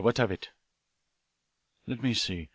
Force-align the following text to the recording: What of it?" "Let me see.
What 0.03 0.17
of 0.17 0.31
it?" 0.31 0.49
"Let 1.85 2.01
me 2.01 2.15
see. 2.15 2.49